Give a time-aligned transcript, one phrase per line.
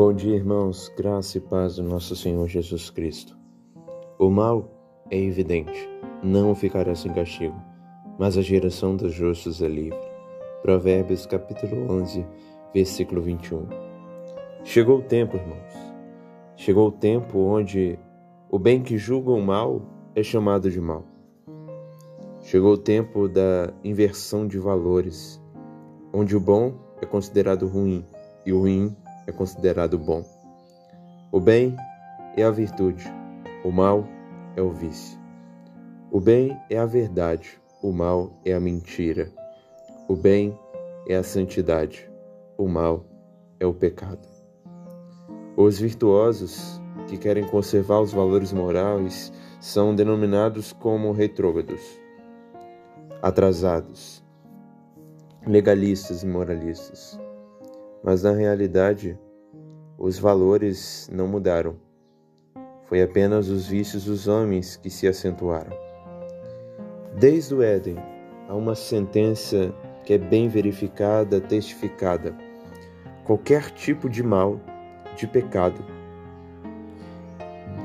[0.00, 0.90] Bom dia, irmãos.
[0.96, 3.36] Graça e paz do nosso Senhor Jesus Cristo.
[4.18, 4.66] O mal
[5.10, 5.90] é evidente,
[6.22, 7.62] não ficará sem castigo,
[8.18, 10.00] mas a geração dos justos é livre.
[10.62, 12.26] Provérbios capítulo 11,
[12.72, 13.66] versículo 21.
[14.64, 15.94] Chegou o tempo, irmãos.
[16.56, 17.98] Chegou o tempo onde
[18.50, 19.82] o bem que julga o mal
[20.14, 21.04] é chamado de mal.
[22.40, 25.38] Chegou o tempo da inversão de valores,
[26.10, 28.02] onde o bom é considerado ruim
[28.46, 28.96] e o ruim
[29.30, 30.22] é considerado bom.
[31.32, 31.76] O bem
[32.36, 33.04] é a virtude,
[33.64, 34.04] o mal
[34.56, 35.18] é o vício.
[36.10, 39.32] O bem é a verdade, o mal é a mentira.
[40.08, 40.58] O bem
[41.08, 42.10] é a santidade,
[42.58, 43.04] o mal
[43.60, 44.28] é o pecado.
[45.56, 51.82] Os virtuosos que querem conservar os valores morais são denominados como retrógrados,
[53.22, 54.24] atrasados,
[55.46, 57.20] legalistas e moralistas.
[58.02, 59.18] Mas na realidade,
[59.98, 61.76] os valores não mudaram.
[62.86, 65.76] Foi apenas os vícios dos homens que se acentuaram.
[67.18, 67.96] Desde o Éden,
[68.48, 72.34] há uma sentença que é bem verificada, testificada.
[73.24, 74.60] Qualquer tipo de mal,
[75.16, 75.84] de pecado,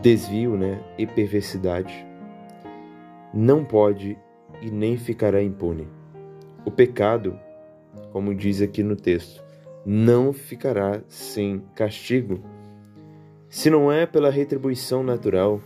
[0.00, 2.06] desvio né, e perversidade
[3.34, 4.16] não pode
[4.62, 5.86] e nem ficará impune.
[6.64, 7.38] O pecado,
[8.12, 9.44] como diz aqui no texto,
[9.88, 12.40] não ficará sem castigo.
[13.48, 15.60] Se não é pela retribuição natural,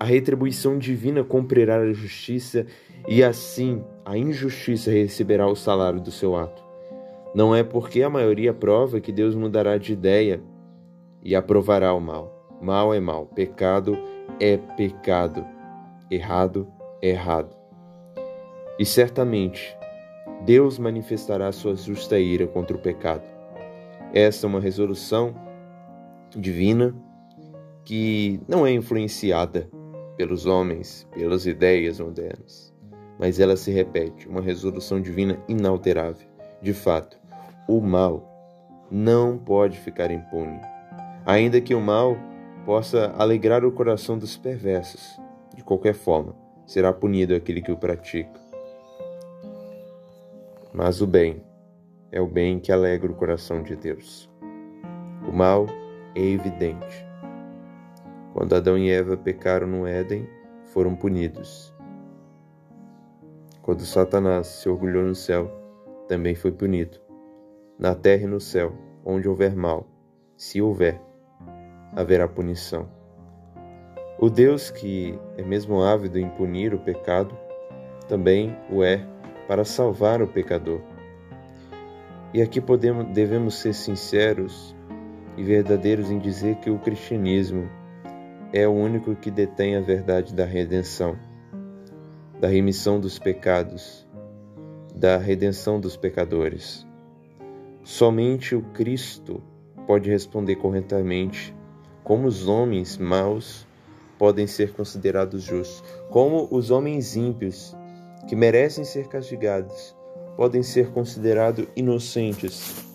[0.00, 2.66] a retribuição divina cumprirá a justiça
[3.06, 6.60] e assim a injustiça receberá o salário do seu ato.
[7.36, 10.42] Não é porque a maioria prova que Deus mudará de ideia
[11.22, 12.58] e aprovará o mal.
[12.60, 13.96] Mal é mal, pecado
[14.40, 15.46] é pecado,
[16.10, 16.66] errado
[17.00, 17.56] é errado.
[18.76, 19.76] E certamente
[20.44, 23.41] Deus manifestará sua justa ira contra o pecado.
[24.12, 25.34] Essa é uma resolução
[26.36, 26.94] divina
[27.82, 29.70] que não é influenciada
[30.18, 32.74] pelos homens, pelas ideias modernas,
[33.18, 36.28] mas ela se repete, uma resolução divina inalterável.
[36.60, 37.18] De fato,
[37.66, 38.28] o mal
[38.90, 40.60] não pode ficar impune.
[41.24, 42.14] Ainda que o mal
[42.66, 45.18] possa alegrar o coração dos perversos,
[45.56, 48.40] de qualquer forma, será punido aquele que o pratica.
[50.72, 51.42] Mas o bem
[52.12, 54.30] é o bem que alegra o coração de Deus.
[55.26, 55.66] O mal
[56.14, 57.06] é evidente.
[58.34, 60.28] Quando Adão e Eva pecaram no Éden,
[60.66, 61.74] foram punidos.
[63.62, 65.50] Quando Satanás se orgulhou no céu,
[66.06, 66.98] também foi punido.
[67.78, 68.74] Na terra e no céu,
[69.04, 69.86] onde houver mal,
[70.36, 71.00] se houver,
[71.96, 72.88] haverá punição.
[74.18, 77.34] O Deus que é mesmo ávido em punir o pecado,
[78.06, 79.06] também o é
[79.48, 80.91] para salvar o pecador.
[82.34, 84.74] E aqui podemos, devemos ser sinceros
[85.36, 87.68] e verdadeiros em dizer que o cristianismo
[88.54, 91.18] é o único que detém a verdade da redenção,
[92.40, 94.08] da remissão dos pecados,
[94.94, 96.86] da redenção dos pecadores.
[97.82, 99.42] Somente o Cristo
[99.86, 101.54] pode responder corretamente
[102.02, 103.66] como os homens maus
[104.18, 107.76] podem ser considerados justos, como os homens ímpios
[108.26, 109.94] que merecem ser castigados
[110.36, 112.86] podem ser considerados inocentes,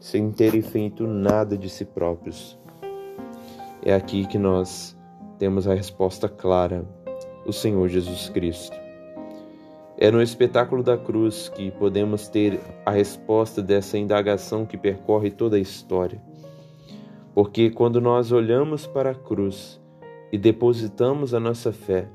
[0.00, 2.58] sem terem feito nada de si próprios.
[3.82, 4.96] É aqui que nós
[5.38, 6.84] temos a resposta clara:
[7.46, 8.76] o Senhor Jesus Cristo.
[10.00, 15.56] É no espetáculo da cruz que podemos ter a resposta dessa indagação que percorre toda
[15.56, 16.22] a história.
[17.34, 19.80] Porque quando nós olhamos para a cruz
[20.30, 22.08] e depositamos a nossa fé,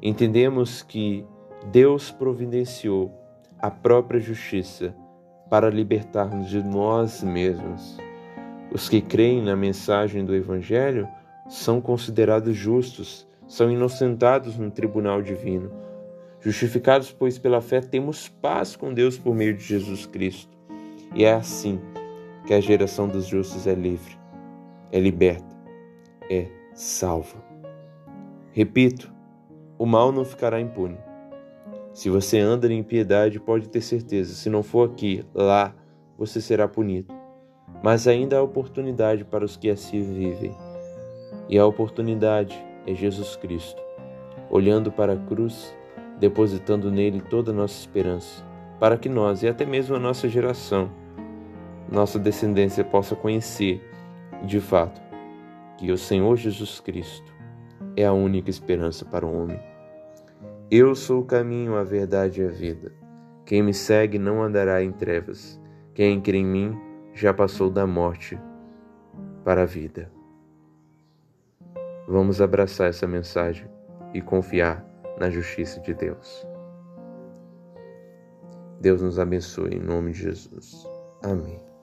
[0.00, 1.26] entendemos que
[1.70, 3.12] Deus providenciou
[3.58, 4.94] a própria justiça
[5.48, 7.98] para libertar-nos de nós mesmos.
[8.72, 11.08] Os que creem na mensagem do Evangelho
[11.48, 15.70] são considerados justos, são inocentados no tribunal divino.
[16.40, 20.56] Justificados, pois, pela fé, temos paz com Deus por meio de Jesus Cristo.
[21.14, 21.80] E é assim
[22.46, 24.16] que a geração dos justos é livre,
[24.92, 25.56] é liberta,
[26.30, 27.42] é salva.
[28.52, 29.12] Repito,
[29.78, 30.98] o mal não ficará impune.
[31.96, 35.74] Se você anda em piedade, pode ter certeza, se não for aqui, lá
[36.18, 37.10] você será punido.
[37.82, 40.54] Mas ainda há oportunidade para os que assim vivem.
[41.48, 43.80] E a oportunidade é Jesus Cristo,
[44.50, 45.74] olhando para a cruz,
[46.20, 48.44] depositando nele toda a nossa esperança,
[48.78, 50.90] para que nós e até mesmo a nossa geração,
[51.90, 53.82] nossa descendência possa conhecer,
[54.44, 55.00] de fato,
[55.78, 57.32] que o Senhor Jesus Cristo
[57.96, 59.75] é a única esperança para o homem.
[60.70, 62.92] Eu sou o caminho, a verdade e a vida.
[63.44, 65.60] Quem me segue não andará em trevas.
[65.94, 66.76] Quem crê em mim
[67.14, 68.36] já passou da morte
[69.44, 70.10] para a vida.
[72.08, 73.68] Vamos abraçar essa mensagem
[74.12, 74.84] e confiar
[75.20, 76.44] na justiça de Deus.
[78.80, 80.84] Deus nos abençoe em nome de Jesus.
[81.22, 81.75] Amém.